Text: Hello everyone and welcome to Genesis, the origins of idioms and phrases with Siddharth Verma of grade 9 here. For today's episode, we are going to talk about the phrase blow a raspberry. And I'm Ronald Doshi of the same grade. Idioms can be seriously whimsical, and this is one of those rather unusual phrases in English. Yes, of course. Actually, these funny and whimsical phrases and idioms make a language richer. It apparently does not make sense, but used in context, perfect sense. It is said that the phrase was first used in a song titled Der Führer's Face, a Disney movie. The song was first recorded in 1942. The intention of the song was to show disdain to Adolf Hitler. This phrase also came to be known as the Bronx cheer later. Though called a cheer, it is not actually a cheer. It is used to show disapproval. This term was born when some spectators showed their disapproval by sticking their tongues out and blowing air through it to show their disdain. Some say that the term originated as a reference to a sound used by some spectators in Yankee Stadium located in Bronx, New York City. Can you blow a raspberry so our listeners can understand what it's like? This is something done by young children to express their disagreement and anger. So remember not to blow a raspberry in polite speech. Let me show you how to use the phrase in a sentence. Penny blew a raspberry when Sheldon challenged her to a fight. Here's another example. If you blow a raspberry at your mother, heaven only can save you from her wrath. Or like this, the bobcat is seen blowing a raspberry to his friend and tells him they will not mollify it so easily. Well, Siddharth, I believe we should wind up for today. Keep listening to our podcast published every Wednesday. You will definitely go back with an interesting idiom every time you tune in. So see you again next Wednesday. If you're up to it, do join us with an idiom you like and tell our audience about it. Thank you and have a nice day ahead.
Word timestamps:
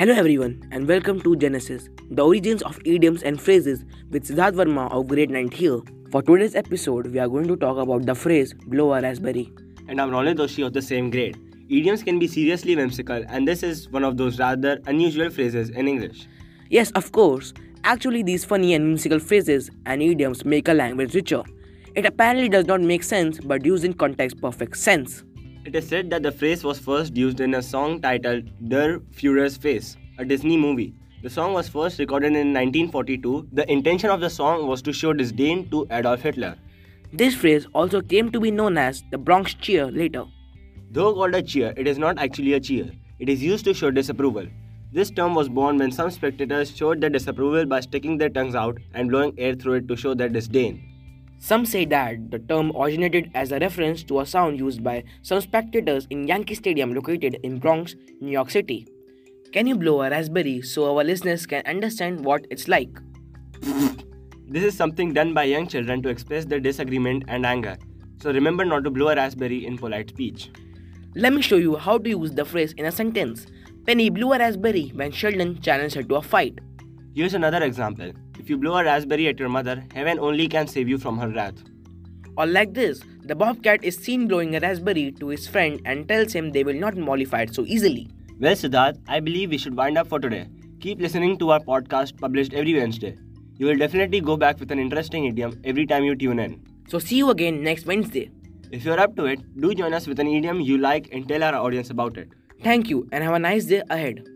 Hello 0.00 0.14
everyone 0.14 0.66
and 0.72 0.88
welcome 0.88 1.20
to 1.20 1.36
Genesis, 1.36 1.90
the 2.10 2.24
origins 2.24 2.62
of 2.62 2.78
idioms 2.86 3.22
and 3.22 3.38
phrases 3.38 3.84
with 4.08 4.26
Siddharth 4.26 4.54
Verma 4.54 4.90
of 4.90 5.08
grade 5.08 5.28
9 5.28 5.50
here. 5.50 5.80
For 6.10 6.22
today's 6.22 6.54
episode, 6.54 7.08
we 7.08 7.18
are 7.18 7.28
going 7.28 7.46
to 7.48 7.54
talk 7.54 7.76
about 7.76 8.06
the 8.06 8.14
phrase 8.14 8.54
blow 8.54 8.94
a 8.94 9.02
raspberry. 9.02 9.52
And 9.88 10.00
I'm 10.00 10.10
Ronald 10.10 10.38
Doshi 10.38 10.64
of 10.66 10.72
the 10.72 10.80
same 10.80 11.10
grade. 11.10 11.36
Idioms 11.68 12.02
can 12.02 12.18
be 12.18 12.28
seriously 12.28 12.74
whimsical, 12.74 13.22
and 13.28 13.46
this 13.46 13.62
is 13.62 13.90
one 13.90 14.02
of 14.02 14.16
those 14.16 14.38
rather 14.38 14.80
unusual 14.86 15.28
phrases 15.28 15.68
in 15.68 15.86
English. 15.86 16.26
Yes, 16.70 16.90
of 16.92 17.12
course. 17.12 17.52
Actually, 17.84 18.22
these 18.22 18.42
funny 18.42 18.72
and 18.72 18.86
whimsical 18.86 19.18
phrases 19.18 19.68
and 19.84 20.02
idioms 20.02 20.46
make 20.46 20.68
a 20.68 20.72
language 20.72 21.14
richer. 21.14 21.42
It 21.94 22.06
apparently 22.06 22.48
does 22.48 22.64
not 22.64 22.80
make 22.80 23.02
sense, 23.02 23.38
but 23.38 23.66
used 23.66 23.84
in 23.84 23.92
context, 23.92 24.40
perfect 24.40 24.78
sense. 24.78 25.24
It 25.62 25.76
is 25.76 25.86
said 25.86 26.08
that 26.08 26.22
the 26.22 26.32
phrase 26.32 26.64
was 26.64 26.78
first 26.78 27.14
used 27.14 27.38
in 27.40 27.52
a 27.52 27.60
song 27.60 28.00
titled 28.00 28.44
Der 28.70 29.00
Führer's 29.12 29.58
Face, 29.58 29.98
a 30.16 30.24
Disney 30.24 30.56
movie. 30.56 30.94
The 31.22 31.28
song 31.28 31.52
was 31.52 31.68
first 31.68 31.98
recorded 31.98 32.28
in 32.28 32.54
1942. 32.54 33.48
The 33.52 33.70
intention 33.70 34.08
of 34.08 34.20
the 34.20 34.30
song 34.30 34.66
was 34.66 34.80
to 34.80 34.92
show 34.94 35.12
disdain 35.12 35.68
to 35.68 35.86
Adolf 35.90 36.22
Hitler. 36.22 36.56
This 37.12 37.34
phrase 37.34 37.66
also 37.74 38.00
came 38.00 38.32
to 38.32 38.40
be 38.40 38.50
known 38.50 38.78
as 38.78 39.04
the 39.10 39.18
Bronx 39.18 39.52
cheer 39.52 39.90
later. 39.90 40.24
Though 40.92 41.12
called 41.12 41.34
a 41.34 41.42
cheer, 41.42 41.74
it 41.76 41.86
is 41.86 41.98
not 41.98 42.18
actually 42.18 42.54
a 42.54 42.60
cheer. 42.60 42.90
It 43.18 43.28
is 43.28 43.42
used 43.42 43.66
to 43.66 43.74
show 43.74 43.90
disapproval. 43.90 44.46
This 44.92 45.10
term 45.10 45.34
was 45.34 45.50
born 45.50 45.76
when 45.76 45.92
some 45.92 46.10
spectators 46.10 46.74
showed 46.74 47.02
their 47.02 47.10
disapproval 47.10 47.66
by 47.66 47.80
sticking 47.80 48.16
their 48.16 48.30
tongues 48.30 48.54
out 48.54 48.78
and 48.94 49.10
blowing 49.10 49.34
air 49.36 49.54
through 49.54 49.74
it 49.74 49.88
to 49.88 49.96
show 49.96 50.14
their 50.14 50.30
disdain. 50.30 50.89
Some 51.42 51.64
say 51.64 51.86
that 51.86 52.30
the 52.30 52.38
term 52.38 52.70
originated 52.76 53.30
as 53.34 53.50
a 53.50 53.58
reference 53.58 54.02
to 54.04 54.20
a 54.20 54.26
sound 54.26 54.58
used 54.58 54.84
by 54.84 55.04
some 55.22 55.40
spectators 55.40 56.06
in 56.10 56.28
Yankee 56.28 56.54
Stadium 56.54 56.92
located 56.92 57.38
in 57.42 57.58
Bronx, 57.58 57.96
New 58.20 58.30
York 58.30 58.50
City. 58.50 58.86
Can 59.50 59.66
you 59.66 59.74
blow 59.74 60.02
a 60.02 60.10
raspberry 60.10 60.60
so 60.60 60.94
our 60.94 61.02
listeners 61.02 61.46
can 61.46 61.64
understand 61.64 62.22
what 62.22 62.46
it's 62.50 62.68
like? 62.68 62.90
This 64.46 64.64
is 64.64 64.76
something 64.76 65.14
done 65.14 65.32
by 65.32 65.44
young 65.44 65.66
children 65.66 66.02
to 66.02 66.10
express 66.10 66.44
their 66.44 66.60
disagreement 66.60 67.24
and 67.28 67.46
anger. 67.46 67.78
So 68.20 68.32
remember 68.32 68.66
not 68.66 68.84
to 68.84 68.90
blow 68.90 69.08
a 69.08 69.16
raspberry 69.16 69.64
in 69.64 69.78
polite 69.78 70.10
speech. 70.10 70.50
Let 71.14 71.32
me 71.32 71.40
show 71.40 71.56
you 71.56 71.76
how 71.76 71.96
to 71.96 72.10
use 72.10 72.32
the 72.32 72.44
phrase 72.44 72.74
in 72.74 72.84
a 72.84 72.92
sentence. 72.92 73.46
Penny 73.86 74.10
blew 74.10 74.34
a 74.34 74.38
raspberry 74.38 74.92
when 74.94 75.10
Sheldon 75.10 75.58
challenged 75.62 75.94
her 75.94 76.02
to 76.02 76.16
a 76.16 76.22
fight. 76.22 76.58
Here's 77.14 77.32
another 77.32 77.62
example. 77.62 78.12
If 78.50 78.54
you 78.54 78.58
blow 78.62 78.78
a 78.78 78.82
raspberry 78.82 79.28
at 79.28 79.38
your 79.38 79.48
mother, 79.48 79.84
heaven 79.94 80.18
only 80.18 80.48
can 80.48 80.66
save 80.66 80.88
you 80.88 80.98
from 80.98 81.16
her 81.18 81.28
wrath. 81.28 81.54
Or 82.36 82.46
like 82.46 82.74
this, 82.74 83.00
the 83.22 83.36
bobcat 83.36 83.84
is 83.84 83.96
seen 83.96 84.26
blowing 84.26 84.56
a 84.56 84.58
raspberry 84.58 85.12
to 85.20 85.28
his 85.28 85.46
friend 85.46 85.80
and 85.84 86.08
tells 86.08 86.32
him 86.32 86.50
they 86.50 86.64
will 86.64 86.74
not 86.74 86.96
mollify 86.96 87.42
it 87.42 87.54
so 87.54 87.64
easily. 87.64 88.08
Well, 88.40 88.56
Siddharth, 88.56 88.98
I 89.06 89.20
believe 89.20 89.50
we 89.50 89.56
should 89.56 89.76
wind 89.76 89.96
up 89.96 90.08
for 90.08 90.18
today. 90.18 90.48
Keep 90.80 91.00
listening 91.00 91.38
to 91.38 91.50
our 91.52 91.60
podcast 91.60 92.18
published 92.18 92.52
every 92.52 92.74
Wednesday. 92.74 93.16
You 93.56 93.66
will 93.66 93.76
definitely 93.76 94.20
go 94.20 94.36
back 94.36 94.58
with 94.58 94.72
an 94.72 94.80
interesting 94.80 95.26
idiom 95.26 95.60
every 95.62 95.86
time 95.86 96.02
you 96.02 96.16
tune 96.16 96.40
in. 96.40 96.60
So 96.88 96.98
see 96.98 97.18
you 97.18 97.30
again 97.30 97.62
next 97.62 97.86
Wednesday. 97.86 98.32
If 98.72 98.84
you're 98.84 98.98
up 98.98 99.14
to 99.14 99.26
it, 99.26 99.38
do 99.60 99.72
join 99.76 99.94
us 99.94 100.08
with 100.08 100.18
an 100.18 100.26
idiom 100.26 100.60
you 100.60 100.78
like 100.78 101.08
and 101.12 101.28
tell 101.28 101.44
our 101.44 101.54
audience 101.54 101.90
about 101.90 102.18
it. 102.18 102.30
Thank 102.64 102.90
you 102.90 103.08
and 103.12 103.22
have 103.22 103.34
a 103.34 103.38
nice 103.38 103.66
day 103.66 103.84
ahead. 103.88 104.26